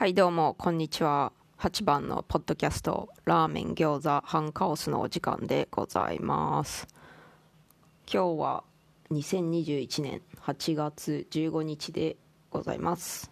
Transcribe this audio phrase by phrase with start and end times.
[0.00, 1.30] はいどうもこんにちは。
[1.58, 6.88] 8番のポッドキャストラーメン餃子ハンカオスのお時間でございます。
[8.10, 8.64] 今日は
[9.10, 12.16] 2021年8月15日で
[12.48, 13.30] ございます。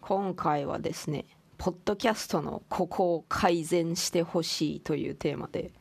[0.00, 1.24] 今回はですね
[1.58, 5.72] ポッドキャストのここを改善してほしいというテーマで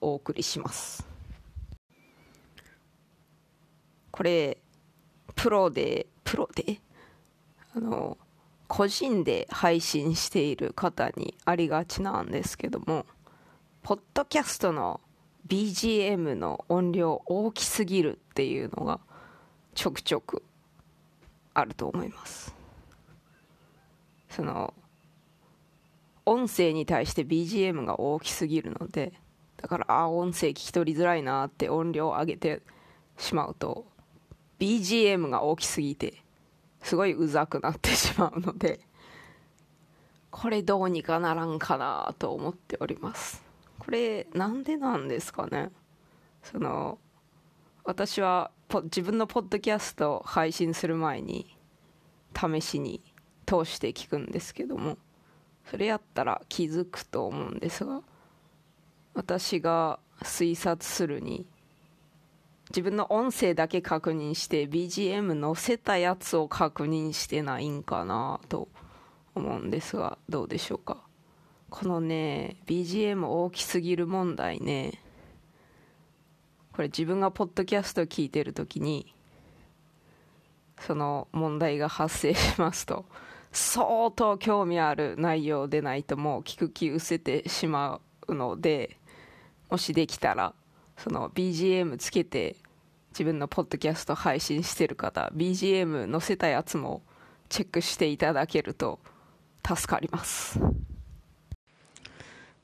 [0.00, 1.06] お送りします。
[4.10, 4.58] これ
[5.36, 6.80] プロでプロで？
[7.72, 8.18] あの
[8.70, 13.04] 個人で配信している方にありがちなんですけども
[13.82, 15.00] ポッドキャストの
[15.48, 19.00] BGM の音量大きすぎるっていうのが
[19.74, 20.44] ちょくちょく
[21.52, 22.54] あると思います。
[24.28, 24.72] その
[26.24, 29.12] 音声に対して BGM が大きすぎるので
[29.56, 32.62] だからあ音声聞き取りづらいなって音量を上げて
[33.18, 33.84] しまうと
[34.60, 36.22] BGM が大きすぎて
[36.82, 38.80] すごいうざくなってしまうので
[40.30, 43.42] これどうにかならんかなと思っております。
[43.78, 45.70] これなんでなんですかね。
[46.42, 46.98] その
[47.84, 48.50] 私は
[48.84, 51.56] 自分のポッドキャスト配信する前に
[52.34, 53.02] 試しに
[53.46, 54.96] 通して聞くんですけども
[55.68, 58.02] それやったら気づくと思うんですが
[59.14, 61.46] 私が推察するに
[62.70, 68.68] 自分の音声だけ確認して BGM 載せたやつを確認してないんかなと
[69.34, 70.98] 思うんですがどうでしょうか。
[71.68, 75.02] このね BGM 大きすぎる問題ね。
[76.72, 79.14] これ自分がポッドキャスト聞いてる時に
[80.80, 83.04] その問題が発生しますと
[83.52, 88.96] 相当興味ある内容でないともう聞く気失せてしまうので
[89.68, 90.54] もしできたら
[91.02, 92.56] その BGM つけて
[93.12, 97.02] 自分のポッドキャスト配信してる方 BGM 載せたやつも
[97.48, 99.00] チェックしていただけると
[99.66, 100.60] 助かります。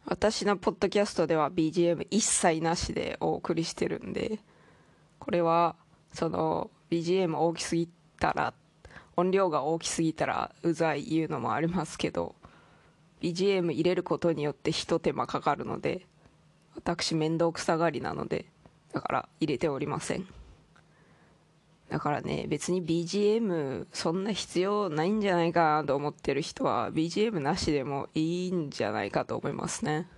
[0.04, 4.38] 私のポッドキャストでは BGM 一切なしでお送りしてるんで
[5.18, 5.74] これは
[6.12, 7.88] その BGM 大きすぎ
[8.20, 8.54] たら
[9.16, 12.36] 音量が大きすぎたらうざい言うのもありますけど
[13.20, 16.06] BGM 入れることによってひと手間かかるので
[16.76, 18.46] 私面倒くさがりなので
[18.92, 20.26] だから入れておりません。
[21.88, 30.08] だからね別に BGM そんな必要ないんじゃないかなと思ってる人は BGM なしでもいいんじゃないかと思いますね。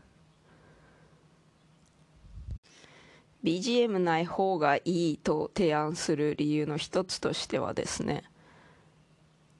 [3.45, 8.25] BGM ない方がいいと提案する理由の一つとしてはですね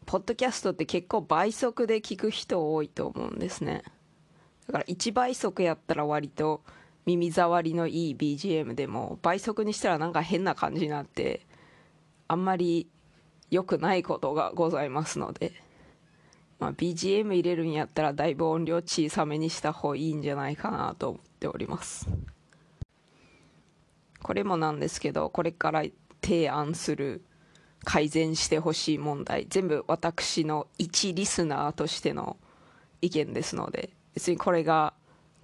[0.05, 3.83] ポッドキャストって結構倍速で聞く人多いと思うんですね。
[4.67, 6.63] だから1倍速やったら割と
[7.09, 11.47] 耳障りのいい BGM でも倍速にしたらなんか変な感じになって
[12.27, 12.87] あんまり
[13.51, 15.53] 良くないことがございますので、
[16.59, 22.07] まあ、BGM 入れるんやったらだいぶ音量小さめにした方がいいんじゃないかなと思っております。
[24.23, 25.85] これもなんですけどこれから
[26.23, 27.23] 提案する
[27.85, 32.37] 改善してほしい問題全部私の一リスナーとしての
[33.01, 34.93] 意見ですので別にこれが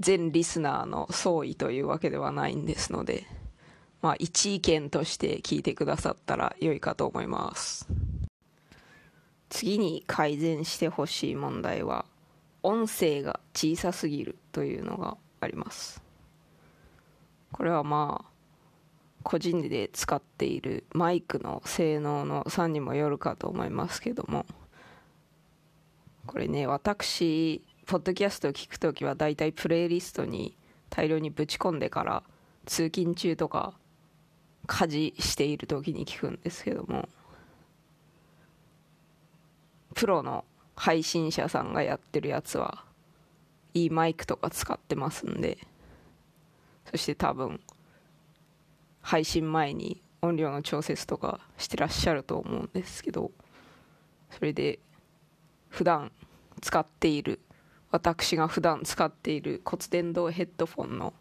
[0.01, 3.27] 全リスナーの総意というわけではないんですので、
[4.03, 7.89] まあ、一意見として聞いてくださったら良いかと思います。
[9.49, 12.07] 次に改善してほしい問題は
[12.63, 16.03] 音声が小さすぎるというのがあります。
[17.53, 18.35] これはまあ
[19.23, 24.45] 個人で使っているマイクの性能の差にもよるかと思いますけども
[26.27, 30.57] これね私ポッドキャストを聞くときは大体プレイリストに
[30.89, 32.23] 大量にぶち込んでから
[32.65, 33.75] 通勤中とか
[34.67, 37.09] 家事している時に聞くんですけども
[39.95, 40.45] プロの
[40.77, 42.85] 配信者さんがやってるやつは
[43.75, 45.59] いいマイクとか使ってますんで
[46.91, 47.61] そして多分
[49.03, 53.31] 配信前に音量の調節とかしてらっしゃると思うんですけど
[54.31, 54.79] それで
[55.69, 56.11] 普段
[56.63, 57.41] 使っている
[57.95, 61.15] 私が普段使っている骨伝導ヘッドフォンの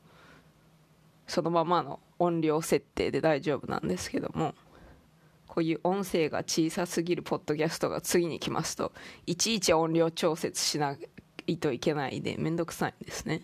[1.28, 4.56] そのままの音量設定で大丈夫なんですけども
[5.46, 8.92] こういう音声が小さすぎるポッドキャストが次に来ますと
[9.28, 10.98] いちいち音量調節しな
[11.46, 13.44] いといけないでめんどくさいんですね。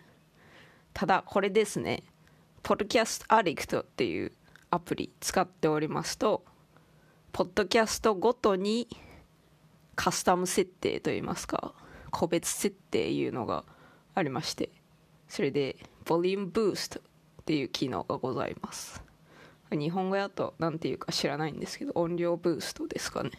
[0.96, 2.02] ただこれですね
[2.64, 4.31] ポッドキャストアディクトっていう
[4.72, 6.44] アプリ使っておりますと
[7.31, 8.88] ポッドキャストごとに
[9.96, 11.76] カスタム設定といいますか
[12.11, 13.63] 個別設定いうのが
[14.15, 14.69] ありまして
[15.27, 17.03] それでボリュームブーストっ
[17.45, 19.03] ていう機能がございます。
[19.71, 23.31] 日本語やと何ていうか知らないんですけど音量ブーストですかね。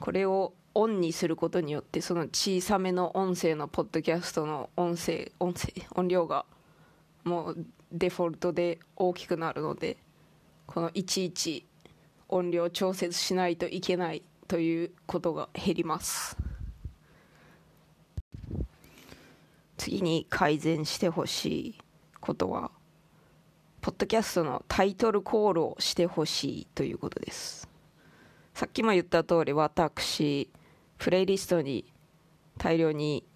[0.00, 6.44] これをオンにすることによってその小さめの音声のポッドキャストの音声音声音量が
[7.22, 9.96] もうデフォルトで大きくなるので
[10.66, 11.64] このいちいち
[12.28, 16.36] 音量調節しないといけないということが減ります。
[19.84, 21.78] 次に改善してほしい
[22.18, 22.70] ことは
[23.82, 27.68] ポッドキャストのタイトルコールをしてほしいということです。
[28.54, 30.50] さっきも言った通り私
[30.96, 31.92] プレイリストに
[32.56, 33.26] 大量に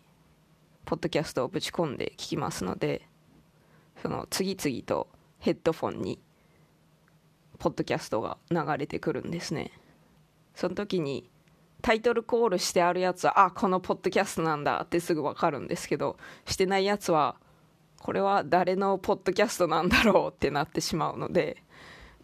[0.86, 3.06] ポッドキャストをぶち込んで聞きますので
[4.00, 5.06] その次々と
[5.40, 6.18] ヘッドフォンに
[7.58, 9.70] ポッドキャストが流れてくるんですね。
[10.54, 11.28] その時に
[11.82, 16.16] タイトルコールしてあるやつはあこのポッドキャストなんだってすぐ分かるんですけど
[16.46, 17.36] してないやつは
[18.00, 21.62] これは誰のポッドキャストなんだろうってなってしまうので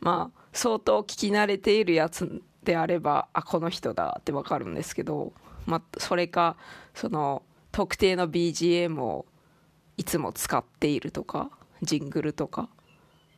[0.01, 5.33] まあ相当聞き慣れているやつであればあこの人だって分かるんですけど、
[5.67, 6.57] まあ、それか
[6.95, 7.43] その
[7.73, 9.27] 特定の BGM を
[9.97, 11.51] いつも使っているとか
[11.83, 12.69] ジングルとか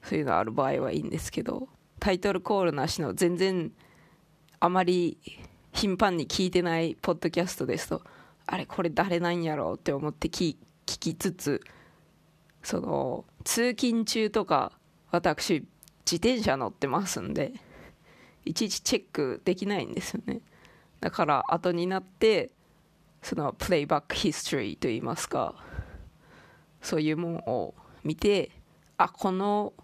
[0.02, 1.68] そういうのある場合はいいんですけど
[1.98, 3.72] タイトルコールなしの全然
[4.60, 5.18] あまり
[5.76, 8.02] 頻繁に聞いてないポッドキャストですと
[8.46, 10.56] あれこれ誰なんやろうって思って聞
[10.87, 11.61] きつつ
[12.62, 14.73] その通勤中とか
[15.11, 15.67] 私
[16.11, 17.52] 自転車乗ってますんで
[18.46, 20.40] いちいちチェックできないんですよね。
[21.00, 22.52] だから後になって
[23.20, 25.56] そのプレイバックヒストリーといいますか
[26.81, 28.50] そういうものを見て
[28.96, 29.75] あこの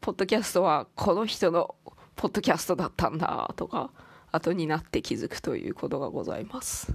[0.00, 1.74] ポッドキャストはこの人の
[2.14, 3.90] ポッドキャストだったんだとか
[4.32, 6.92] 後になって気づくということがございます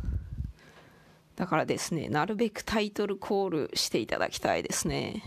[1.35, 5.23] だからですねなるべくタイトルコールしていただきたいですね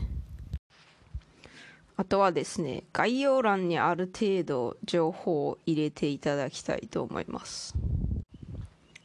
[2.00, 7.74] あとはですね、概要欄にある程度情報を入れていただきたいと思います。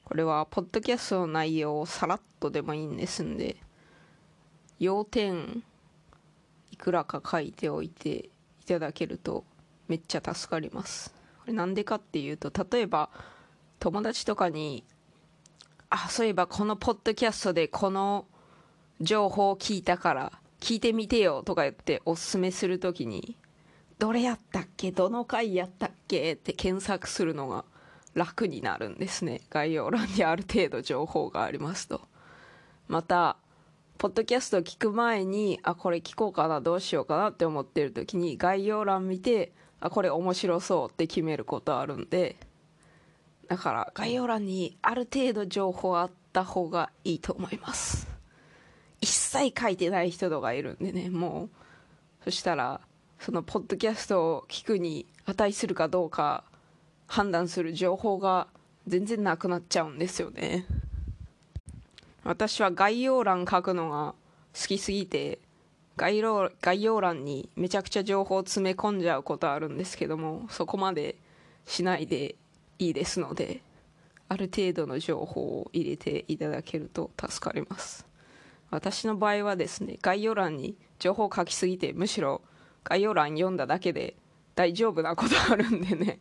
[0.06, 3.58] これは、ポッドキャストの内容をさらっとでもいいんですんで、
[4.80, 5.64] 要点
[6.70, 8.30] いくらか書いておいて
[8.62, 9.44] いただけると
[9.88, 11.16] めっちゃ助かります。
[11.44, 13.10] これなんでかっていうと、例えば
[13.80, 14.86] 友達とかに、
[15.90, 18.26] あ、そういえばこのポッドキャストでこの
[19.02, 20.32] 情報を聞いたから
[20.62, 23.36] 聞いてみてよとか言っておすすめするときに
[24.00, 24.94] どれやったっけ？
[24.94, 26.34] どの回やったっけ？
[26.34, 27.66] って検索するのが
[28.14, 29.42] 楽になるんですね。
[29.50, 32.00] 概要欄にある程度情報がありますと。
[32.88, 33.36] また
[33.98, 39.52] ポッドキャストを聞く前にあこれ聞こうかなどうしようかなって思ってる時に概要欄見て
[39.84, 42.38] あこれ面白そうって決めることあるんで。
[43.50, 48.08] だから概要欄にある程度情報あった方がいいと思います。
[49.02, 51.50] 一切書いてない人とかいるんでねも
[52.22, 52.24] う。
[52.24, 52.80] そしたら
[53.20, 56.46] そのポッドキャストを聞くに値するかどうか
[57.08, 58.48] 判断する情報が
[58.88, 60.66] 全然なくなっちゃうんですよね。
[62.24, 64.16] 私は概要欄書くのが
[64.58, 65.40] 好きすぎて
[65.96, 71.16] 概要概要欄にめちゃくちゃ情報を詰め込んじゃうことあるんですけどもそこまで
[71.66, 72.36] しないで
[72.80, 73.62] いいですので
[74.30, 78.08] ある程度の情報を入れていただけると助かります。
[78.72, 82.42] 私の場合はですね概要欄に情報書きすぎてむしろ
[82.84, 84.16] 概要欄読んだだけで
[84.56, 86.20] 大丈夫なことあるんでね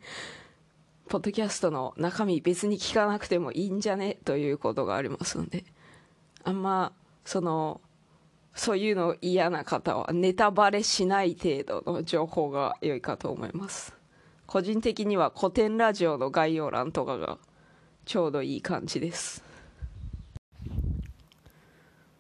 [1.09, 4.19] ポッドキャストの中身別に聞かなくてもいいんじゃね？
[4.27, 5.65] ということがありますので
[6.45, 6.93] あんま
[7.25, 7.81] その
[8.55, 13.95] そういうの嫌な方はネタバレしない程度の情報が良いかと思います。
[14.47, 17.39] 個人的には古典ラジオの概要欄とかが
[18.05, 19.43] ちょうどいい感じです。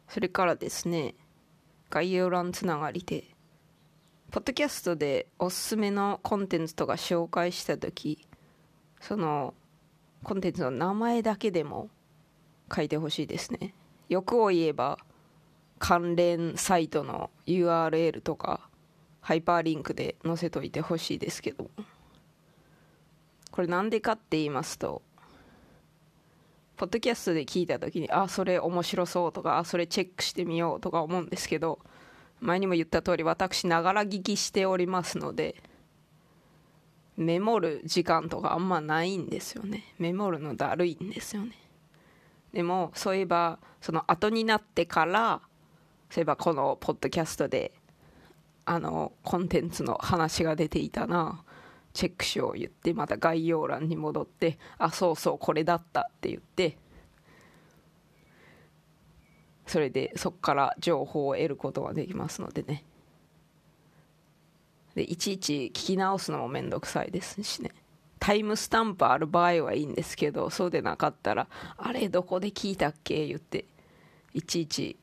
[0.08, 1.14] それからですね
[1.90, 3.24] 概要欄つながりで
[4.30, 8.26] ポッドキャストでおすすめのコンテンツとか紹介した時
[9.00, 9.54] その
[10.22, 11.88] コンテンツの名前だけでも
[12.74, 13.74] 書いてほしいですね。
[14.08, 14.98] 欲を言えば
[15.82, 18.60] 関連サイトの URL とか
[19.20, 21.68] ハイパーリンクで載せといてほしいですけど。
[23.50, 25.02] これなんでかって言いますと
[26.76, 31.78] ポッドキャストで聞いた時にあそれ面白そうとかあそれチェックしてみようとか思うんですけど
[32.40, 35.62] 前にも言った通り私ながら聞きしておりますので
[37.16, 39.84] メモる時間とかあんまないんですよね。
[39.98, 41.52] メモるのだるいんですよね。
[42.54, 45.42] でもそういえばその後になってから
[46.12, 47.72] そういえばこのポッドキャストで
[48.66, 51.42] あのコンテンツの話が出ていたな。
[51.94, 56.76] チェックしよう言ってまた概要欄に戻ってあそうそうこれだったって言って。
[59.66, 62.84] それでそこから情報を得ることができますのでね。
[64.94, 67.70] でいちいち聞き直すのもめんどくさいですしね。
[68.18, 73.64] タイムスタンプある場合はいいんですけどそうでなかったらあれどこで聞いたっけ言って
[74.34, 74.98] いちいち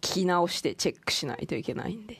[0.00, 2.18] 聞き直してチェックしないといけないんで。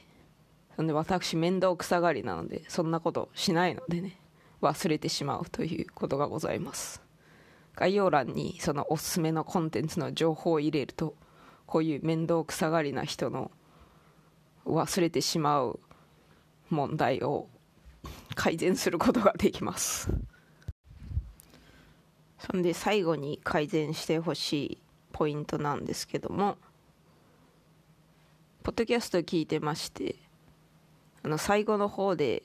[0.77, 4.21] そんで私面倒くさがりなのでそんなことしないのでね。
[4.63, 7.03] 忘れてしまうということがございます。
[7.75, 11.15] 概要欄にそのおすすめのコンテンツの情報を入れると
[11.67, 13.51] こういう面倒くさがりな人の
[14.65, 15.79] 忘れてしまう
[16.71, 17.49] 問題を
[18.35, 20.11] 改善することができます。
[22.39, 26.57] そんで最後に改善してほしいポイントなんですけども
[28.67, 30.17] ポッドキャスト聞いてまして
[31.23, 32.43] あの最後の方で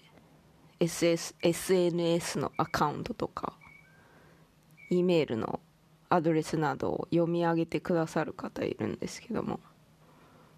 [0.79, 3.53] SS SNS のアカウントとか
[4.91, 5.59] E メールの
[6.09, 9.59] アドレスなどを読み上げてくださる方いるんですけども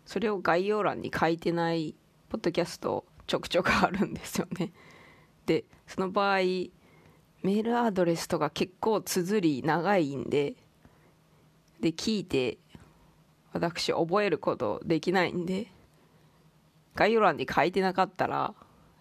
[0.05, 1.95] それを概要欄に書いてない
[2.27, 4.73] ポッドキャストちょくちょくあるんですよね。
[5.45, 10.55] でその場合メールアドレスとか結構綴り長いんで
[11.79, 12.57] で聞いて
[13.53, 15.67] 私覚えることできないんで。
[16.95, 18.53] 概要欄に書いてなかったら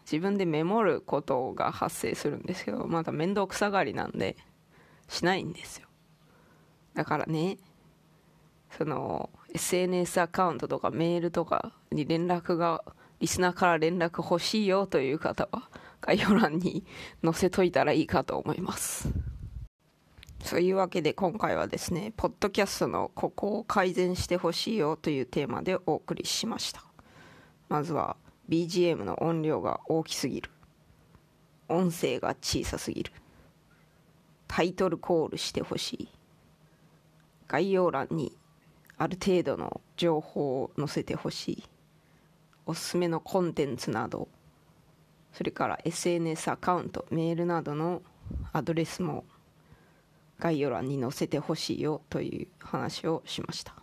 [0.04, 4.36] 自分でメモることが発生するんですけどまだ面倒くさがりなんで
[5.08, 5.88] しないんですよ。
[6.94, 7.58] だからね
[8.76, 12.82] その SNS アカウントとかメールとかに連絡が
[13.20, 15.68] リスナーから連絡欲しいよという方は
[16.00, 16.84] 概要欄に
[17.22, 19.08] 載せといたらいいかと思います。
[20.42, 26.84] そういうわけで今回はですねポッドキャストのここを改善してほしいよというテーマでお送りしました。
[27.68, 28.16] まずは
[28.48, 30.50] BGM の音量が大きすぎる。
[31.68, 33.12] 音声が小さすぎる。
[34.48, 36.08] タイトルコールしてほしい。
[37.46, 38.36] 概要欄に
[38.98, 41.64] ある程度の情報を載せてほしい。
[42.66, 44.28] おすすめのコンテンツなど。
[45.32, 48.02] それから SNS アカウントメールなどの
[48.52, 49.24] アドレスも
[50.42, 53.76] 概要欄に載せてほしいよという話をしました。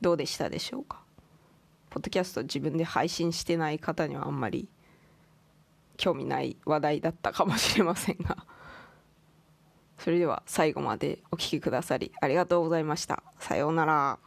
[0.00, 1.02] どうでしたでしょうか？
[1.90, 4.68] ポッドキャスト自分で配信してない方にはあんまり
[5.96, 8.46] 興味ない話題だったかもしれませんが。
[9.98, 13.24] それでは最後までお聴きくださりありがとうございました。
[13.40, 14.20] さようなら。